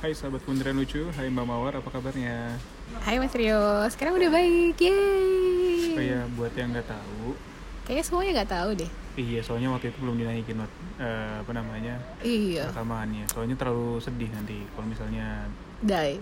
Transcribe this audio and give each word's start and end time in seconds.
Hai 0.00 0.16
sahabat 0.16 0.40
Kementerian 0.48 0.80
Lucu, 0.80 1.12
hai 1.12 1.28
Mbak 1.28 1.44
Mawar, 1.44 1.76
apa 1.76 1.92
kabarnya? 1.92 2.56
Hai 3.04 3.20
Mas 3.20 3.36
Rio, 3.36 3.84
sekarang 3.92 4.16
udah 4.16 4.32
baik, 4.32 4.80
yeay 4.80 5.92
Oh 5.92 6.00
ya, 6.00 6.24
buat 6.40 6.56
yang 6.56 6.72
nggak 6.72 6.88
tahu, 6.88 7.36
Kayaknya 7.84 8.04
semuanya 8.08 8.30
nggak 8.40 8.48
tahu 8.48 8.70
deh. 8.80 8.90
Iya 9.20 9.40
soalnya 9.44 9.68
waktu 9.76 9.92
itu 9.92 10.00
belum 10.00 10.16
dinaikin 10.16 10.56
eh, 10.96 11.44
apa 11.44 11.52
namanya? 11.52 12.00
Iya, 12.24 12.72
rekamannya. 12.72 13.28
Soalnya 13.28 13.60
terlalu 13.60 14.00
sedih 14.00 14.32
nanti 14.32 14.64
kalau 14.72 14.88
misalnya 14.88 15.26
die, 15.84 16.16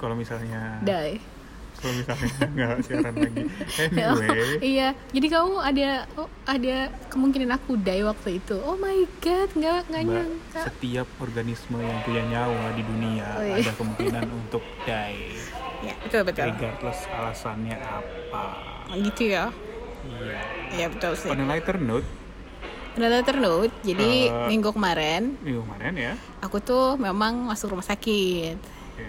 kalau 0.00 0.16
misalnya 0.16 0.80
die 0.80 1.20
kalau 1.76 1.92
misalnya 1.94 2.28
nggak 2.54 2.72
siaran 2.82 3.14
lagi. 3.14 3.44
Anyway, 3.78 4.38
Iya, 4.72 4.88
jadi 5.10 5.26
kamu 5.28 5.54
ada 5.58 5.88
oh, 6.14 6.28
ada 6.44 6.76
kemungkinan 7.06 7.50
aku 7.52 7.76
die 7.76 8.00
waktu 8.00 8.28
itu 8.36 8.56
Oh 8.58 8.74
my 8.74 8.94
god, 9.18 9.48
nggak 9.52 9.80
nggak 9.86 10.02
nyangka 10.04 10.60
setiap 10.64 11.08
organisme 11.18 11.76
yang 11.76 11.98
punya 12.02 12.22
nyawa 12.26 12.72
di 12.72 12.82
dunia 12.82 13.28
Oh, 13.32 13.42
iya. 13.42 13.60
ada 13.60 13.72
kemungkinan 13.72 14.24
untuk 14.38 14.64
die, 14.82 15.36
Ya, 15.82 15.94
betul 16.00 16.24
betul 16.24 16.48
regardless 16.48 17.00
alasannya 17.06 17.76
apa. 17.76 18.44
Gitu 18.92 19.30
ya 19.30 19.52
Iya. 20.02 20.40
Iya 20.72 20.86
betul 20.88 21.12
sih 21.14 21.28
On 21.28 21.36
a 21.36 21.46
lighter 21.46 21.76
note, 21.76 22.06
Udah 22.94 23.12
letter 23.12 23.36
note, 23.36 23.74
jadi 23.82 24.10
Eh. 24.26 24.48
minggu 24.48 24.70
kemarin 24.70 25.36
minggu 25.38 25.60
kemarin 25.62 25.92
ya, 25.94 26.12
Aku 26.40 26.58
tuh 26.58 26.96
memang 26.96 27.44
masuk 27.44 27.70
rumah 27.70 27.84
sakit 27.84 28.56
Oke, 28.56 29.04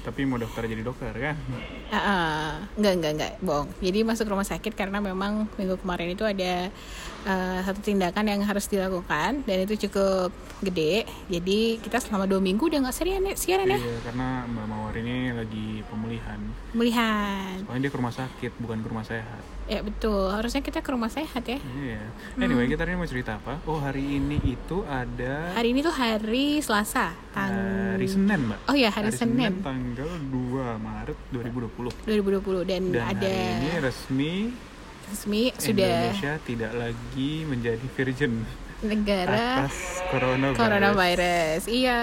tapi 0.00 0.20
mau 0.24 0.34
daftar 0.34 0.64
jadi 0.64 0.82
dokter 0.82 1.14
kan? 1.14 1.36
Ah. 1.88 2.60
enggak 2.76 2.94
enggak 3.00 3.12
enggak 3.16 3.32
bohong. 3.40 3.68
Jadi 3.80 3.98
masuk 4.04 4.28
rumah 4.28 4.44
sakit 4.44 4.72
karena 4.76 5.00
memang 5.00 5.48
minggu 5.56 5.80
kemarin 5.80 6.12
itu 6.12 6.24
ada 6.24 6.68
eh, 7.24 7.58
satu 7.64 7.80
tindakan 7.80 8.24
yang 8.28 8.40
harus 8.44 8.68
dilakukan 8.68 9.42
dan 9.42 9.56
itu 9.64 9.88
cukup 9.88 10.30
gede. 10.60 11.06
Jadi 11.30 11.78
kita 11.80 11.98
selama 11.98 12.28
dua 12.28 12.38
minggu 12.38 12.66
udah 12.66 12.88
nggak 12.88 12.94
siaran 12.94 13.24
ya, 13.24 13.34
siaran 13.34 13.68
ya. 13.68 13.78
Iya, 13.78 13.96
karena 14.04 14.28
Mbak 14.46 14.66
Mawar 14.68 14.94
ini 14.98 15.16
lagi 15.32 15.66
pemulihan. 15.86 16.40
Melihat. 16.74 17.64
Soalnya 17.64 17.82
dia 17.86 17.92
ke 17.92 17.98
rumah 17.98 18.14
sakit, 18.14 18.52
bukan 18.58 18.78
ke 18.84 18.88
rumah 18.90 19.06
sehat. 19.06 19.42
Ya 19.68 19.84
betul. 19.84 20.32
Harusnya 20.32 20.64
kita 20.64 20.80
ke 20.80 20.90
rumah 20.90 21.12
sehat 21.12 21.44
ya. 21.44 21.60
Iya. 21.60 22.00
Anyway, 22.40 22.72
kita 22.72 22.88
ini 22.88 22.96
mau 22.96 23.04
cerita 23.04 23.36
apa? 23.36 23.60
Oh, 23.68 23.76
hari 23.76 24.16
ini 24.16 24.40
itu 24.40 24.80
ada 24.88 25.52
Hari 25.52 25.76
ini 25.76 25.84
tuh 25.84 25.92
hari 25.92 26.64
Selasa, 26.64 27.12
tang 27.36 27.52
hari 27.94 28.08
Senin, 28.08 28.48
Mbak. 28.48 28.58
Oh 28.64 28.76
iya, 28.76 28.88
hari 28.88 29.12
Senin. 29.12 29.60
tanggal 29.60 30.08
2 30.08 30.80
Maret 30.80 31.18
2020. 31.30 31.77
2020 31.78 32.66
dan, 32.66 32.82
Dan 32.90 33.02
ada 33.06 33.30
hari 33.30 33.54
ini 33.62 33.70
resmi 33.78 34.34
resmi 35.08 35.42
sudah 35.56 35.88
Indonesia 35.88 36.32
tidak 36.44 36.72
lagi 36.74 37.30
menjadi 37.46 37.86
virgin 37.96 38.32
negara 38.78 39.66
atas 39.66 39.74
coronavirus. 40.06 40.58
coronavirus. 40.62 41.62
Iya, 41.66 41.98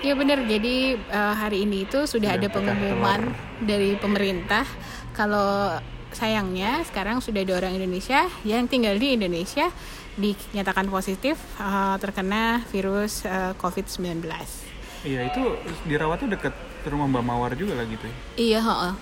iya 0.00 0.14
benar. 0.16 0.40
Jadi 0.44 0.76
eh, 0.96 1.34
hari 1.36 1.68
ini 1.68 1.84
itu 1.84 2.08
sudah 2.08 2.32
Sudah 2.32 2.40
ada 2.40 2.48
pengumuman 2.48 3.20
telur. 3.28 3.60
dari 3.60 3.90
pemerintah 4.00 4.64
kalau 5.12 5.76
sayangnya 6.14 6.80
sekarang 6.86 7.20
sudah 7.20 7.42
ada 7.44 7.58
orang 7.60 7.76
Indonesia 7.76 8.24
yang 8.46 8.64
tinggal 8.70 8.96
di 8.96 9.18
Indonesia 9.18 9.68
dinyatakan 10.16 10.88
positif 10.88 11.36
eh, 11.60 11.96
terkena 12.00 12.64
virus 12.72 13.28
eh, 13.28 13.52
COVID-19. 13.60 14.24
Iya, 15.04 15.28
itu 15.28 15.42
dirawatnya 15.84 16.40
deket 16.40 16.56
rumah 16.88 17.04
Mbak 17.04 17.24
Mawar 17.24 17.52
juga 17.52 17.76
lah 17.76 17.84
gitu. 17.84 18.08
ya. 18.08 18.16
Iya, 18.40 18.60
heeh. 18.64 18.92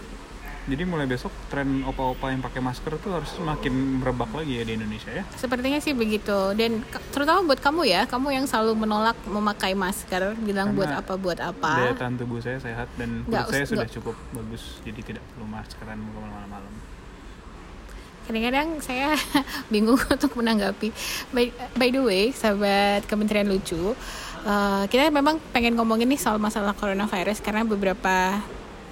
Jadi 0.63 0.87
mulai 0.87 1.11
besok 1.11 1.35
tren 1.51 1.83
opa-opa 1.83 2.31
yang 2.31 2.39
pakai 2.39 2.63
masker 2.63 2.95
tuh 2.97 3.11
harus 3.11 3.35
semakin 3.35 3.99
merebak 3.99 4.31
lagi 4.31 4.57
ya 4.57 4.65
di 4.65 4.79
Indonesia 4.79 5.11
ya. 5.11 5.27
Sepertinya 5.35 5.83
sih 5.83 5.91
begitu. 5.91 6.55
Dan 6.55 6.87
terutama 7.11 7.43
buat 7.43 7.59
kamu 7.59 7.83
ya, 7.83 8.07
kamu 8.07 8.31
yang 8.31 8.47
selalu 8.47 8.79
menolak 8.79 9.19
memakai 9.27 9.75
masker, 9.75 10.39
bilang 10.39 10.71
Karena 10.71 10.79
buat 10.79 10.93
apa 10.95 11.13
buat 11.19 11.39
Daya 11.39 11.51
apa. 11.51 11.99
tahan 11.99 12.15
tubuh 12.15 12.39
saya 12.39 12.63
sehat 12.63 12.87
dan 12.95 13.27
kulit 13.27 13.43
saya 13.51 13.67
sudah 13.67 13.83
nggak- 13.83 13.95
cukup 13.99 14.15
bagus, 14.31 14.79
jadi 14.81 15.01
tidak 15.03 15.23
perlu 15.29 15.51
maskeran 15.51 15.99
malam-malam. 15.99 16.75
Kadang-kadang 18.23 18.69
saya 18.79 19.19
bingung 19.73 19.99
untuk 20.15 20.31
menanggapi. 20.33 20.95
By, 21.35 21.51
by 21.75 21.89
the 21.91 22.03
way, 22.03 22.31
sahabat 22.31 23.03
Kementerian 23.11 23.51
Lucu, 23.51 23.99
eh, 24.41 24.83
kita 24.87 25.11
memang 25.11 25.43
pengen 25.51 25.75
ngomongin 25.75 26.07
nih 26.07 26.23
soal 26.23 26.39
masalah 26.39 26.71
coronavirus 26.71 27.43
karena 27.43 27.67
beberapa 27.67 28.39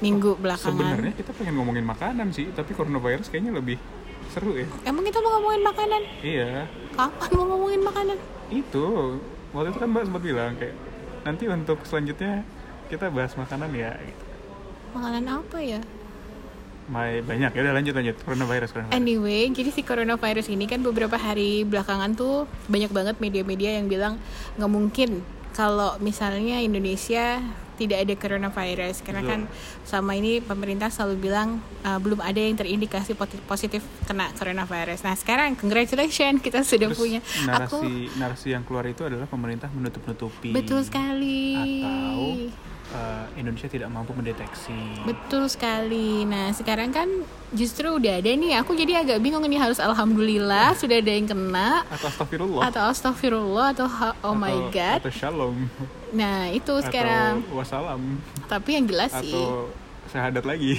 minggu 0.01 0.37
belakangan. 0.37 0.77
Sebenarnya 0.77 1.13
kita 1.13 1.31
pengen 1.33 1.55
ngomongin 1.57 1.85
makanan 1.85 2.33
sih, 2.33 2.49
tapi 2.51 2.73
coronavirus 2.73 3.29
kayaknya 3.29 3.53
lebih 3.55 3.77
seru 4.29 4.57
ya. 4.57 4.67
Emang 4.85 5.03
kita 5.03 5.19
mau 5.21 5.39
ngomongin 5.39 5.63
makanan? 5.63 6.03
Iya, 6.21 6.51
Kapan 6.93 7.31
mau 7.37 7.45
ngomongin 7.47 7.83
makanan? 7.83 8.19
itu 8.51 8.87
waktu 9.55 9.71
itu 9.71 9.79
kan 9.79 9.89
Mbak 9.89 10.05
sempat 10.11 10.23
bilang 10.27 10.53
kayak 10.59 10.75
nanti 11.23 11.47
untuk 11.47 11.79
selanjutnya 11.87 12.43
kita 12.91 13.07
bahas 13.09 13.31
makanan 13.35 13.71
ya. 13.71 13.95
Gitu. 13.95 14.25
Makanan 14.91 15.25
apa 15.31 15.59
ya? 15.63 15.81
May, 16.91 17.23
banyak 17.23 17.55
ya 17.55 17.61
udah 17.63 17.75
lanjut 17.79 17.95
lanjut 17.95 18.17
coronavirus 18.27 18.75
coronavirus. 18.75 18.99
Anyway, 18.99 19.47
jadi 19.55 19.71
si 19.71 19.87
coronavirus 19.87 20.51
ini 20.51 20.67
kan 20.67 20.83
beberapa 20.83 21.15
hari 21.15 21.63
belakangan 21.63 22.19
tuh 22.19 22.51
banyak 22.67 22.91
banget 22.91 23.23
media-media 23.23 23.79
yang 23.79 23.87
bilang 23.87 24.19
nggak 24.59 24.67
mungkin 24.67 25.23
kalau 25.55 25.95
misalnya 26.03 26.59
Indonesia 26.59 27.39
tidak 27.81 28.05
ada 28.05 28.15
coronavirus 28.21 29.01
karena 29.01 29.25
Betul. 29.25 29.33
kan 29.33 29.41
selama 29.89 30.13
ini 30.21 30.45
pemerintah 30.45 30.93
selalu 30.93 31.17
bilang 31.17 31.65
uh, 31.81 31.97
belum 31.97 32.21
ada 32.21 32.37
yang 32.37 32.61
terindikasi 32.61 33.17
positif 33.49 33.81
kena 34.05 34.29
coronavirus. 34.37 35.01
Nah 35.09 35.17
sekarang 35.17 35.57
congratulations 35.57 36.45
kita 36.45 36.61
sudah 36.71 36.93
Terus 36.93 37.01
punya. 37.01 37.21
narasi 37.49 37.73
Aku 37.73 37.79
narasi 38.21 38.49
yang 38.53 38.63
keluar 38.69 38.85
itu 38.85 39.01
adalah 39.09 39.25
pemerintah 39.25 39.73
menutup-nutupi 39.73 40.53
betul 40.53 40.85
sekali. 40.85 41.57
atau 41.57 42.21
eh, 42.91 43.25
Indonesia 43.37 43.67
tidak 43.67 43.89
mampu 43.89 44.11
mendeteksi. 44.11 45.03
Betul 45.03 45.47
sekali. 45.47 46.23
Nah, 46.23 46.51
sekarang 46.51 46.91
kan 46.91 47.09
justru 47.51 47.89
udah 47.89 48.19
ada 48.19 48.31
nih. 48.31 48.59
Aku 48.59 48.75
jadi 48.75 49.01
agak 49.01 49.19
bingung 49.19 49.43
ini 49.43 49.57
harus 49.57 49.79
alhamdulillah 49.79 50.75
sudah 50.81 50.99
ada 50.99 51.11
yang 51.11 51.27
kena 51.27 51.83
Atau 51.87 52.07
astagfirullah. 52.07 52.63
atau 52.67 52.83
astagfirullah 52.85 53.67
atau 53.73 53.87
oh 54.23 54.35
my 54.35 54.51
Atau- 54.51 54.71
god. 54.71 54.99
Atau 55.03 55.13
shalom. 55.13 55.57
Nah, 56.11 56.51
itu 56.51 56.73
sekarang. 56.83 57.43
Atau 57.43 57.55
wassalam. 57.57 58.03
Tapi 58.45 58.71
yang 58.75 58.87
jelas 58.87 59.11
sih, 59.17 59.31
Atau 59.31 59.71
syahadat 60.11 60.43
lagi. 60.43 60.75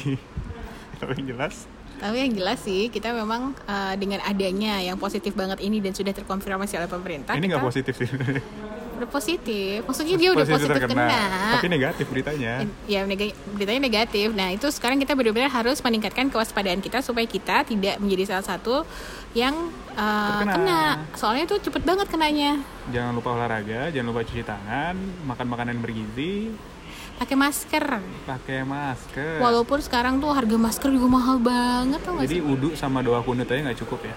Tapi 1.00 1.12
yang 1.18 1.34
jelas. 1.34 1.66
tapi 1.98 2.18
yang 2.18 2.34
jelas 2.34 2.58
sih 2.58 2.90
kita 2.90 3.14
memang 3.14 3.54
uh, 3.66 3.94
dengan 3.94 4.26
adanya 4.26 4.82
yang 4.82 4.98
positif 4.98 5.38
banget 5.38 5.62
ini 5.62 5.78
dan 5.78 5.94
sudah 5.94 6.10
terkonfirmasi 6.10 6.74
oleh 6.74 6.90
pemerintah. 6.90 7.38
Ini 7.38 7.46
nggak 7.46 7.62
positif 7.62 7.94
sih. 7.94 8.10
Udah 9.02 9.10
positif. 9.10 9.82
Maksudnya 9.82 10.16
dia 10.16 10.30
udah 10.30 10.46
positif 10.46 10.78
kena. 10.86 11.10
Tapi 11.58 11.68
negatif 11.68 12.06
beritanya. 12.06 12.54
Ya, 12.86 13.02
nega- 13.02 13.34
beritanya 13.52 13.82
negatif. 13.82 14.30
Nah, 14.32 14.54
itu 14.54 14.70
sekarang 14.70 15.02
kita 15.02 15.18
benar-benar 15.18 15.50
harus 15.50 15.82
meningkatkan 15.82 16.30
kewaspadaan 16.30 16.78
kita 16.80 17.02
supaya 17.02 17.26
kita 17.26 17.66
tidak 17.66 17.98
menjadi 17.98 18.30
salah 18.30 18.46
satu 18.46 18.86
yang 19.34 19.58
uh, 19.94 20.38
Terkena. 20.38 20.54
kena. 20.54 20.82
Soalnya 21.16 21.50
itu 21.50 21.58
cepet 21.60 21.82
banget 21.82 22.08
kenanya. 22.08 22.62
Jangan 22.90 23.18
lupa 23.18 23.34
olahraga, 23.34 23.90
jangan 23.90 24.08
lupa 24.08 24.22
cuci 24.22 24.44
tangan, 24.44 24.94
makan 25.26 25.46
makanan 25.48 25.72
yang 25.74 25.84
bergizi, 25.84 26.54
Pakai 27.18 27.38
masker. 27.38 27.86
pakai 28.26 28.66
masker. 28.66 29.38
Walaupun 29.38 29.78
sekarang 29.78 30.18
tuh 30.18 30.34
harga 30.34 30.58
masker 30.58 30.90
juga 30.90 31.06
mahal 31.08 31.38
banget 31.38 32.02
tau 32.02 32.18
gak 32.18 32.26
Jadi 32.26 32.42
wudhu 32.42 32.74
sama 32.74 33.06
doa 33.06 33.22
kunut 33.22 33.46
aja 33.46 33.62
nggak 33.62 33.78
cukup 33.78 34.10
ya? 34.10 34.16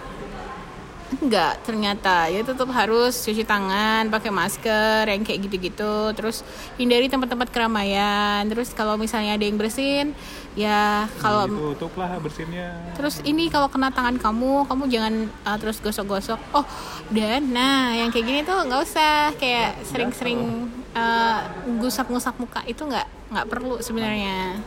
Enggak, 1.21 1.63
ternyata 1.63 2.27
ya 2.27 2.43
tetap 2.43 2.67
harus 2.75 3.15
cuci 3.23 3.47
tangan, 3.47 4.11
pakai 4.11 4.31
masker, 4.35 5.07
yang 5.07 5.23
kayak 5.23 5.47
gitu-gitu. 5.47 6.11
Terus 6.17 6.43
hindari 6.81 7.07
tempat-tempat 7.07 7.49
keramaian. 7.55 8.43
Terus 8.51 8.75
kalau 8.75 8.99
misalnya 8.99 9.39
ada 9.39 9.45
yang 9.47 9.55
bersin, 9.55 10.17
ya 10.59 11.07
kalau 11.23 11.47
Itu 11.47 11.75
tutuplah 11.79 12.11
bersinnya. 12.19 12.95
terus 12.99 13.23
ini 13.27 13.51
kalau 13.51 13.71
kena 13.71 13.91
tangan 13.95 14.19
kamu, 14.19 14.67
kamu 14.67 14.83
jangan 14.91 15.15
uh, 15.47 15.57
terus 15.59 15.79
gosok-gosok. 15.79 16.41
Oh, 16.55 16.67
dan 17.11 17.53
nah 17.55 17.95
yang 17.95 18.11
kayak 18.11 18.27
gini 18.27 18.41
tuh 18.43 18.59
nggak 18.67 18.81
usah 18.83 19.35
kayak 19.39 19.83
sering-sering 19.87 20.71
uh, 20.95 21.41
ngusap-ngusap 21.69 22.35
muka 22.39 22.61
itu 22.67 22.83
nggak 22.83 23.07
nggak 23.35 23.47
perlu 23.51 23.79
sebenarnya 23.83 24.59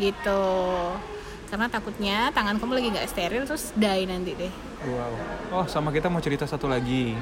gitu. 0.00 0.42
Karena 1.48 1.66
takutnya 1.70 2.30
tangan 2.34 2.56
kamu 2.58 2.72
lagi 2.76 2.88
nggak 2.94 3.08
steril 3.08 3.42
terus 3.44 3.72
die 3.76 4.04
nanti 4.08 4.32
deh. 4.34 4.52
Wow. 4.84 5.12
Oh, 5.54 5.66
sama 5.70 5.94
kita 5.94 6.12
mau 6.12 6.20
cerita 6.20 6.44
satu 6.44 6.68
lagi 6.68 7.16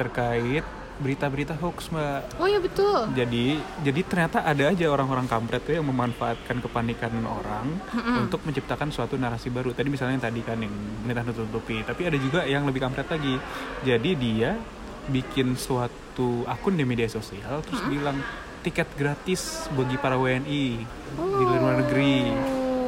terkait 0.00 0.64
berita-berita 0.94 1.58
hoax, 1.58 1.90
Mbak. 1.90 2.38
Oh 2.38 2.46
ya 2.46 2.62
betul. 2.62 3.10
Jadi, 3.18 3.58
jadi 3.82 4.00
ternyata 4.06 4.46
ada 4.46 4.70
aja 4.70 4.86
orang-orang 4.86 5.26
kampret 5.26 5.66
tuh 5.66 5.74
yang 5.74 5.86
memanfaatkan 5.90 6.62
kepanikan 6.62 7.10
orang 7.26 7.66
untuk 8.22 8.46
menciptakan 8.46 8.94
suatu 8.94 9.18
narasi 9.18 9.50
baru. 9.50 9.74
Tadi 9.74 9.90
misalnya 9.90 10.22
yang 10.22 10.26
tadi 10.30 10.40
kan 10.46 10.58
yang 10.62 10.70
pemerintah 10.70 11.24
nutup-nutupi, 11.26 11.82
tapi 11.82 12.06
ada 12.06 12.14
juga 12.14 12.46
yang 12.46 12.62
lebih 12.62 12.78
kampret 12.86 13.10
lagi. 13.10 13.34
Jadi 13.82 14.10
dia 14.14 14.54
bikin 15.10 15.58
suatu 15.58 16.46
akun 16.48 16.78
di 16.78 16.84
media 16.88 17.10
sosial 17.10 17.60
terus 17.60 17.82
bilang 17.90 18.16
tiket 18.64 18.88
gratis 18.96 19.68
bagi 19.76 20.00
para 20.00 20.16
WNI 20.16 20.64
di 21.20 21.44
luar 21.44 21.84
negeri 21.84 22.32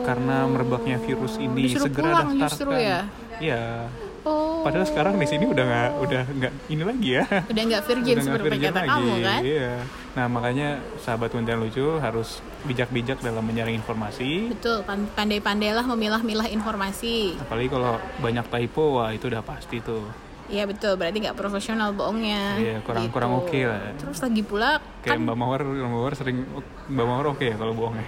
karena 0.06 0.37
merebaknya 0.47 0.97
virus 0.97 1.35
ini 1.37 1.62
Disuruh 1.67 1.85
segera 1.85 2.06
pulang 2.14 2.29
daftarkan. 2.32 2.47
justru 2.49 2.70
ya? 2.73 3.00
Iya. 3.37 3.64
Oh. 4.23 4.62
Padahal 4.62 4.82
sekarang 4.82 5.14
di 5.17 5.26
sini 5.29 5.44
udah 5.44 5.62
nggak 5.62 5.91
udah 6.00 6.23
nggak 6.32 6.53
ini 6.67 6.82
lagi 6.82 7.08
ya. 7.12 7.25
udah 7.44 7.62
nggak 7.64 7.82
virgin 7.85 8.17
seperti 8.19 8.56
kata 8.61 8.81
kamu 8.85 9.12
kan? 9.20 9.41
Iya. 9.41 9.73
Nah 10.12 10.26
makanya 10.26 10.69
sahabat 10.99 11.31
konten 11.31 11.55
lucu 11.56 11.87
harus 11.97 12.38
bijak-bijak 12.64 13.19
dalam 13.20 13.43
menyaring 13.43 13.76
informasi. 13.76 14.50
betul 14.50 14.82
pan- 14.82 15.06
pandai-pandailah 15.08 15.85
memilah-milah 15.85 16.49
informasi 16.49 17.38
Apalagi 17.38 17.69
kalau 17.69 17.94
banyak 18.19 18.47
typo, 18.49 18.99
wah 18.99 19.11
itu 19.11 19.26
udah 19.26 19.43
pasti 19.43 19.79
tuh. 19.79 20.03
Iya 20.47 20.62
betul, 20.64 20.94
berarti 20.94 21.19
nggak 21.20 21.35
profesional 21.35 21.91
bohongnya. 21.91 22.55
Iya, 22.56 22.76
kurang- 22.82 23.11
kurang 23.11 23.32
oke 23.37 23.61
lah. 23.61 23.94
Terus 23.94 24.19
lagi 24.19 24.43
pula 24.43 24.79
Kayak 25.03 25.11
kan, 25.12 25.19
Mbak 25.23 25.37
Mawar, 25.37 25.61
Mbak 25.62 25.91
Mawar 25.93 26.12
sering, 26.14 26.38
Mbak 26.87 27.03
Mawar 27.05 27.26
oke 27.29 27.44
ya 27.44 27.55
kalau 27.55 27.75
bohongnya. 27.75 28.06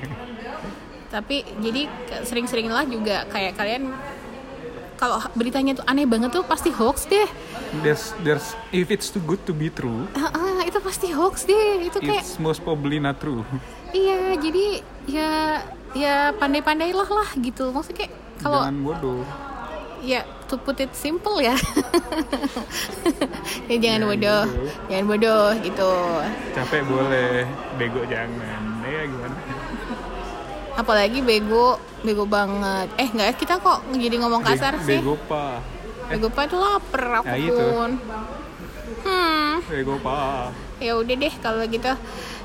Tapi 1.08 1.40
jadi 1.58 1.88
sering-seringlah 2.22 2.84
juga 2.84 3.24
kayak 3.26 3.56
kalian 3.56 3.92
kalau 4.94 5.22
beritanya 5.32 5.78
tuh 5.78 5.86
aneh 5.86 6.04
banget 6.04 6.28
tuh 6.28 6.42
pasti 6.42 6.68
hoax 6.68 7.06
deh. 7.06 7.28
There's, 7.80 8.10
there's, 8.20 8.42
if 8.72 8.90
it's 8.90 9.08
too 9.08 9.22
good 9.22 9.38
to 9.46 9.54
be 9.54 9.70
true, 9.70 10.10
Ah, 10.12 10.26
ah, 10.28 10.60
itu 10.62 10.82
pasti 10.82 11.14
hoax 11.14 11.46
deh. 11.46 11.86
Itu 11.86 12.02
kayak 12.02 12.26
it's 12.26 12.34
most 12.36 12.60
probably 12.60 12.98
not 12.98 13.22
true. 13.22 13.46
iya, 13.94 14.34
jadi 14.34 14.82
ya 15.06 15.30
ya 15.94 16.14
pandai-pandailah 16.34 17.06
lah 17.06 17.28
gitu. 17.38 17.70
Maksudnya 17.70 18.04
kayak 18.04 18.12
kalau 18.38 18.66
Jangan 18.66 18.78
bodoh. 18.82 19.22
ya 20.00 20.20
to 20.46 20.58
put 20.58 20.78
it 20.78 20.90
simple 20.92 21.38
ya. 21.38 21.54
ya 23.70 23.76
jangan 23.76 24.02
Jangan 24.02 24.10
bodoh, 24.10 24.42
bodoh. 24.44 24.70
jangan 24.90 25.06
bodoh 25.06 25.46
gitu. 25.62 25.90
Capek 26.54 26.82
boleh, 26.84 27.46
bego 27.78 28.02
jangan. 28.02 28.60
Ya 28.82 29.02
gimana? 29.06 29.36
Apalagi 30.78 31.18
bego, 31.20 31.74
bego 32.00 32.22
banget. 32.22 32.86
Eh 32.94 33.10
nggak 33.10 33.34
kita 33.34 33.58
kok 33.58 33.82
jadi 33.90 34.14
ngomong 34.22 34.46
kasar 34.46 34.78
Be- 34.78 34.86
sih. 34.86 35.02
Bego 35.02 35.18
pa. 35.26 35.58
Bego 36.06 36.30
pa 36.30 36.46
itu 36.46 36.54
lapar 36.54 37.04
aku 37.18 37.26
Nah, 37.26 37.36
itu. 37.36 37.66
Hmm, 39.04 39.60
Bego 39.66 39.96
pa. 40.00 40.50
ya 40.78 40.94
udah 40.94 41.14
deh 41.18 41.34
kalau 41.42 41.66
gitu. 41.66 41.90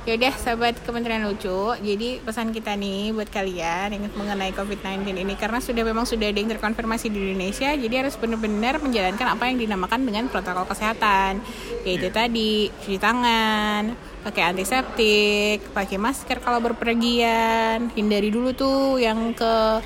Ya 0.04 0.20
udah 0.20 0.36
sahabat 0.36 0.76
Kementerian 0.84 1.24
Lucu. 1.24 1.80
Jadi 1.80 2.20
pesan 2.20 2.52
kita 2.52 2.76
nih 2.76 3.16
buat 3.16 3.32
kalian 3.32 3.96
yang 3.96 4.04
mengenai 4.20 4.52
COVID-19 4.52 5.16
ini 5.16 5.40
karena 5.40 5.64
sudah 5.64 5.80
memang 5.80 6.04
sudah 6.04 6.28
ada 6.28 6.36
yang 6.36 6.52
terkonfirmasi 6.52 7.08
di 7.08 7.32
Indonesia, 7.32 7.72
jadi 7.72 8.04
harus 8.04 8.20
benar-benar 8.20 8.84
menjalankan 8.84 9.32
apa 9.32 9.48
yang 9.48 9.64
dinamakan 9.64 10.04
dengan 10.04 10.28
protokol 10.28 10.68
kesehatan. 10.68 11.40
Yaitu 11.88 12.12
tadi 12.12 12.68
cuci 12.84 13.00
tangan, 13.00 13.96
pakai 14.28 14.52
antiseptik, 14.52 15.72
pakai 15.72 15.96
masker 15.96 16.44
kalau 16.44 16.60
berpergian, 16.60 17.88
hindari 17.96 18.28
dulu 18.28 18.52
tuh 18.52 19.00
yang 19.00 19.32
ke 19.32 19.80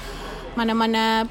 mana-mana 0.58 1.30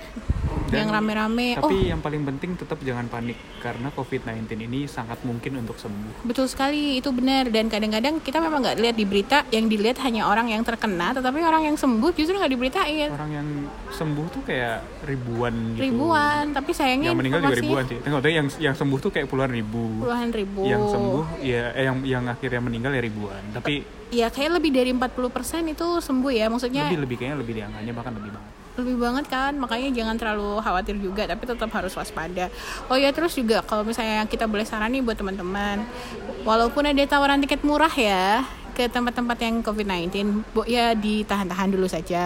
yang 0.70 0.90
Dan- 0.90 0.94
rame-rame. 0.94 1.58
Oh, 1.58 1.68
Tapi 1.68 1.90
yang 1.90 2.00
paling 2.02 2.22
penting 2.24 2.58
tetap 2.58 2.78
jangan 2.82 3.06
panik 3.06 3.38
karena 3.62 3.88
COVID-19 3.90 4.46
ini 4.60 4.80
sangat 4.86 5.22
mungkin 5.22 5.62
untuk 5.62 5.78
sembuh. 5.78 6.26
Betul 6.26 6.50
sekali, 6.50 6.98
itu 6.98 7.10
benar. 7.10 7.46
Dan 7.48 7.70
kadang-kadang 7.70 8.18
kita 8.18 8.38
memang 8.38 8.62
nggak 8.62 8.78
lihat 8.78 8.96
di 8.96 9.06
berita, 9.06 9.46
yang 9.48 9.66
dilihat 9.66 10.02
hanya 10.02 10.26
orang 10.26 10.50
yang 10.50 10.62
terkena, 10.62 11.14
tetapi 11.14 11.38
orang 11.40 11.66
yang 11.66 11.76
sembuh 11.78 12.10
justru 12.12 12.34
nggak 12.34 12.52
diberitain. 12.52 13.08
Orang 13.10 13.30
yang 13.30 13.48
sembuh 13.90 14.26
tuh 14.30 14.42
kayak 14.42 15.06
ribuan 15.06 15.54
gitu. 15.74 15.86
Ribuan, 15.86 16.50
tapi 16.50 16.70
sayangnya 16.74 17.14
Yang 17.14 17.18
meninggal 17.18 17.40
juga 17.42 17.56
ribuan 17.56 17.84
sih. 17.86 17.98
Maksudnya 18.02 18.32
yang 18.34 18.48
yang 18.58 18.74
sembuh 18.74 18.98
tuh 18.98 19.10
kayak 19.10 19.26
puluhan 19.30 19.50
ribu. 19.50 19.84
puluhan 20.02 20.30
ribu. 20.34 20.62
Yang 20.66 20.82
sembuh 20.90 21.24
ya 21.42 21.62
eh, 21.72 21.84
yang 21.86 21.96
yang 22.02 22.24
akhirnya 22.26 22.60
meninggal 22.60 22.90
ya 22.90 23.02
ribuan. 23.02 23.42
Tapi 23.54 23.74
Ya 24.06 24.30
kayak 24.30 24.62
lebih 24.62 24.70
dari 24.70 24.94
40% 24.94 25.66
itu 25.66 25.86
sembuh 25.98 26.30
ya, 26.30 26.46
maksudnya 26.46 26.86
lebih 26.86 27.02
lebih 27.02 27.16
kayaknya 27.18 27.38
lebih 27.42 27.54
di 27.58 27.62
angkanya 27.66 27.90
bahkan 27.90 28.14
lebih 28.14 28.30
banget. 28.38 28.52
Lebih 28.76 28.96
banget 28.96 29.24
kan 29.26 29.52
makanya 29.54 29.88
jangan 29.90 30.16
terlalu 30.16 30.60
khawatir 30.60 30.96
juga 30.96 31.24
tapi 31.24 31.42
tetap 31.42 31.70
harus 31.70 31.92
waspada 31.92 32.52
oh 32.86 32.94
ya 32.94 33.08
terus 33.08 33.32
juga 33.32 33.60
kalau 33.62 33.82
misalnya 33.82 34.24
kita 34.24 34.44
boleh 34.44 34.62
saran 34.62 34.88
nih 34.88 35.00
buat 35.00 35.14
teman-teman 35.14 35.80
walaupun 36.42 36.84
ada 36.84 37.00
tawaran 37.02 37.40
tiket 37.40 37.60
murah 37.62 37.90
ya 37.90 38.44
ke 38.72 38.84
tempat-tempat 38.86 39.40
yang 39.40 39.64
COVID-19 39.64 40.12
bu- 40.46 40.66
ya 40.66 40.92
ditahan-tahan 40.92 41.68
dulu 41.68 41.88
saja 41.88 42.24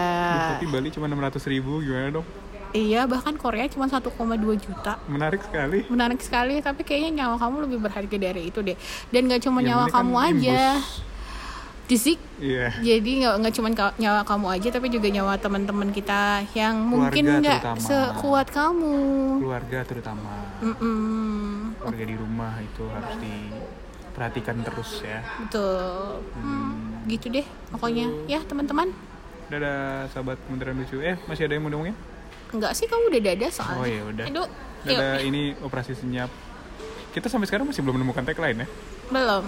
Tapi 0.52 0.66
Bali 0.66 0.90
cuma 0.90 1.06
600 1.06 1.38
ribu 1.46 1.78
gimana 1.78 2.10
dong? 2.12 2.26
iya 2.70 3.02
bahkan 3.02 3.34
Korea 3.34 3.66
cuma 3.66 3.86
1,2 3.86 4.10
juta 4.56 4.98
Menarik 5.06 5.42
sekali. 5.42 5.86
menarik 5.86 6.18
sekali 6.18 6.58
tapi 6.58 6.82
kayaknya 6.82 7.10
nyawa 7.20 7.34
kamu 7.36 7.56
lebih 7.64 7.78
berharga 7.80 8.16
dari 8.16 8.46
itu 8.46 8.58
deh 8.60 8.74
dan 9.08 9.26
gak 9.26 9.42
cuma 9.42 9.58
Yang 9.58 9.66
nyawa 9.68 9.84
kan 9.84 9.94
kamu 9.96 10.16
aja 10.20 10.62
imbus. 10.78 11.09
Disik 11.90 12.18
Iya. 12.38 12.70
jadi 12.78 13.10
nggak 13.20 13.34
nggak 13.36 13.52
cuma 13.52 13.68
nyawa 13.98 14.22
kamu 14.22 14.46
aja 14.48 14.68
tapi 14.70 14.86
juga 14.88 15.10
nyawa 15.10 15.34
teman-teman 15.36 15.90
kita 15.90 16.46
yang 16.52 16.78
mungkin 16.80 17.42
nggak 17.42 17.76
sekuat 17.76 18.48
kamu 18.48 18.94
Keluarga 19.40 19.82
terutama. 19.82 20.30
Mm-mm. 20.60 21.74
Keluarga 21.76 22.04
di 22.04 22.14
rumah 22.14 22.54
itu 22.56 22.86
harus 22.86 23.14
diperhatikan 23.18 24.56
terus 24.62 25.02
ya. 25.02 25.18
betul 25.36 26.22
Hmm, 26.32 27.02
gitu 27.04 27.26
deh 27.28 27.44
pokoknya 27.68 28.06
ya 28.26 28.38
teman-teman 28.40 28.94
Dadah 29.50 30.06
sahabat 30.08 30.38
Kementerian 30.46 30.78
Lucu. 30.78 31.02
Eh, 31.02 31.18
masih 31.26 31.44
ada 31.44 31.58
yang 31.58 31.66
mau 31.66 31.74
ngomongin? 31.74 31.98
nggak 32.50 32.70
sih 32.70 32.86
kamu 32.86 33.10
udah 33.10 33.22
dada 33.24 33.46
soalnya 33.48 33.74
Oh 33.76 33.86
ya 33.86 34.02
udah. 34.06 34.26
Aduh, 34.26 34.46
yuk. 34.84 34.98
Ini 35.24 35.42
operasi 35.60 35.94
senyap. 35.94 36.30
Kita 37.10 37.26
sampai 37.26 37.46
sekarang 37.46 37.66
masih 37.66 37.82
belum 37.82 37.94
menemukan 37.96 38.22
tagline 38.22 38.62
ya. 38.62 38.66
belum 39.08 39.42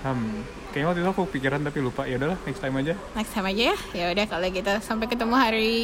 Hmm, 0.00 0.46
kayaknya 0.70 0.86
waktu 0.86 1.00
itu 1.02 1.10
aku 1.10 1.22
pikiran 1.26 1.60
tapi 1.60 1.78
lupa. 1.78 2.06
Ya 2.06 2.16
udahlah, 2.16 2.38
next 2.44 2.60
time 2.60 2.76
aja. 2.76 2.94
next 3.12 3.32
time 3.32 3.46
aja 3.46 3.62
ya 3.64 3.76
ya 3.92 4.04
udah 4.10 4.26
kalau 4.26 4.46
gitu 4.46 4.72
sampai 4.78 5.06
ketemu 5.06 5.34
hari 5.34 5.74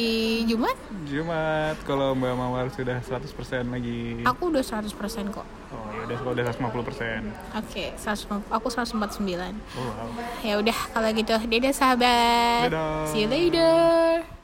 Jumat 0.47 0.77
Jumat 1.03 1.75
kalau 1.83 2.15
Mbak 2.15 2.33
Mawar 2.33 2.67
sudah 2.71 3.03
100% 3.03 3.27
lagi. 3.67 4.23
aku 4.23 4.43
udah 4.49 4.63
100% 4.63 4.87
kok 5.29 5.43
Oh, 5.67 5.91
ya 5.91 6.07
udah 6.07 6.17
kalau 6.17 6.31
udah 6.31 6.45
150%. 6.47 7.23
Oke, 7.57 7.85
100 7.93 8.31
aku 8.47 8.67
149. 8.69 8.95
Oh, 9.75 9.83
wow. 9.83 10.07
Ya 10.39 10.55
udah 10.55 10.77
kalau 10.93 11.09
gitu, 11.11 11.35
dadah 11.35 11.73
sahabat. 11.75 12.71
Dadah. 12.71 13.03
See 13.11 13.25
you 13.25 13.27
later. 13.27 14.34